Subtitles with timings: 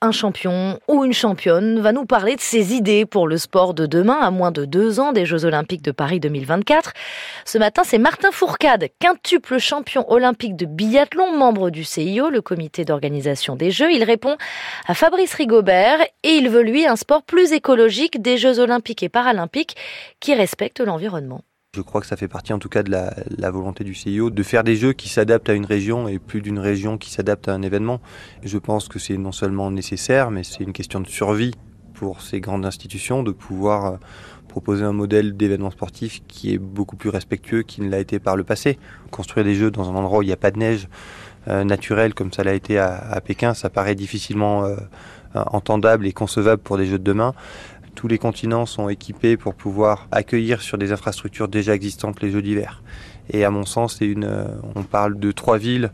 [0.00, 3.86] Un champion ou une championne va nous parler de ses idées pour le sport de
[3.86, 6.92] demain à moins de deux ans des Jeux Olympiques de Paris 2024.
[7.44, 12.84] Ce matin, c'est Martin Fourcade, quintuple champion olympique de biathlon, membre du CIO, le comité
[12.84, 13.90] d'organisation des Jeux.
[13.90, 14.36] Il répond
[14.86, 19.08] à Fabrice Rigobert et il veut lui un sport plus écologique des Jeux Olympiques et
[19.08, 19.74] Paralympiques
[20.20, 21.42] qui respecte l'environnement.
[21.76, 24.42] Je crois que ça fait partie en tout cas de la, volonté du CIO de
[24.42, 27.52] faire des jeux qui s'adaptent à une région et plus d'une région qui s'adapte à
[27.52, 28.00] un événement.
[28.42, 31.52] Je pense que c'est non seulement nécessaire, mais c'est une question de survie
[31.92, 33.96] pour ces grandes institutions de pouvoir euh,
[34.48, 38.36] proposer un modèle d'événement sportif qui est beaucoup plus respectueux qu'il ne l'a été par
[38.36, 38.78] le passé.
[39.10, 40.88] Construire des jeux dans un endroit où il n'y a pas de neige
[41.48, 44.76] euh, naturelle comme ça l'a été à, Pékin, ça paraît difficilement euh,
[45.34, 47.34] entendable et concevable pour des jeux de demain
[47.96, 52.42] tous les continents sont équipés pour pouvoir accueillir sur des infrastructures déjà existantes les Jeux
[52.42, 52.82] d'hiver.
[53.30, 54.46] Et à mon sens, euh,
[54.76, 55.90] on parle de trois villes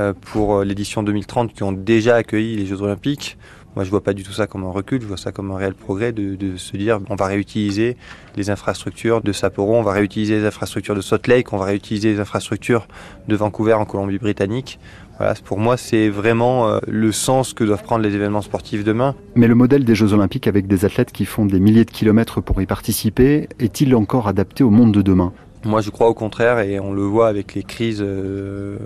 [0.00, 3.38] euh, pour euh, l'édition 2030 qui ont déjà accueilli les Jeux Olympiques.
[3.74, 5.56] Moi, je vois pas du tout ça comme un recul, je vois ça comme un
[5.56, 7.96] réel progrès de, se dire on va réutiliser
[8.36, 12.12] les infrastructures de Sapporo, on va réutiliser les infrastructures de Salt Lake, on va réutiliser
[12.12, 12.86] les infrastructures
[13.28, 14.78] de Vancouver en Colombie-Britannique
[15.18, 19.14] voilà, pour moi, c'est vraiment euh, le sens que doivent prendre les événements sportifs demain.
[19.34, 22.40] Mais le modèle des Jeux Olympiques avec des athlètes qui font des milliers de kilomètres
[22.40, 25.32] pour y participer est-il encore adapté au monde de demain?
[25.64, 28.78] Moi, je crois au contraire, et on le voit avec les crises euh,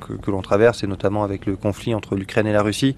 [0.00, 2.96] que, l'on traverse, et notamment avec le conflit entre l'Ukraine et la Russie,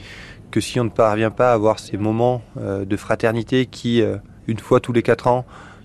[0.50, 4.02] que si on ne parvient pas à avoir ces moments euh, de fraternité qui,
[4.48, 5.44] une fois tous les quatre ans,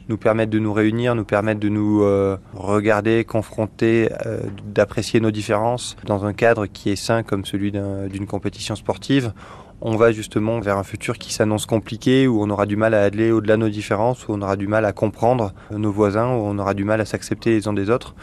[0.09, 5.31] nous permettent de nous réunir, nous permettent de nous euh, regarder, confronter, euh, d'apprécier nos
[5.31, 9.33] différences dans un cadre qui est sain comme celui d'une compétition sportive.
[9.81, 13.03] On va justement vers un futur qui s'annonce compliqué, où on aura du mal à
[13.03, 16.45] aller au-delà de nos différences, où on aura du mal à comprendre nos voisins, où
[16.45, 18.15] on aura du mal à s'accepter les uns des autres.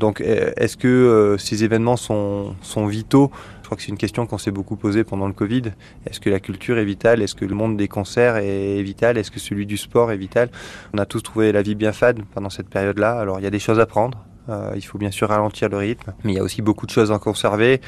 [0.00, 3.30] Donc euh, est-ce que ces événements sont, sont vitaux?
[3.60, 5.72] Je crois que c'est une question qu'on s'est beaucoup posée pendant le Covid.
[6.06, 7.22] Est-ce que la culture est vitale?
[7.22, 9.16] Est-ce que le monde des concerts est vital?
[9.16, 10.50] Est-ce que celui du sport est vital?
[10.92, 13.18] On a tous trouvé la vie bien fade pendant cette période-là.
[13.18, 14.18] Alors il y a des choses à prendre.
[14.48, 16.90] Euh, il faut bien sûr ralentir le rythme, mais il y a aussi beaucoup de
[16.90, 17.80] choses à conserver.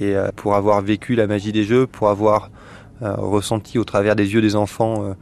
[0.00, 2.50] Et euh, pour avoir vécu la magie des jeux, pour avoir
[3.02, 5.14] euh, ressenti au travers des yeux des enfants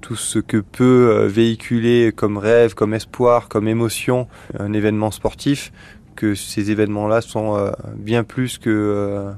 [0.00, 5.72] tout ce que peut véhiculer comme rêve, comme espoir, comme émotion un événement sportif,
[6.14, 9.34] que ces événements-là sont bien plus que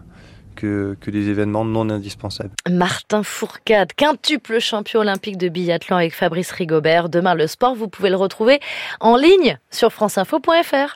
[0.58, 2.50] que, des événements non indispensables.
[2.68, 7.08] Martin Fourcade, quintuple champion olympique de biathlon avec Fabrice Rigobert.
[7.08, 8.60] Demain, le sport, vous pouvez le retrouver
[9.00, 10.86] en ligne sur franceinfo.fr.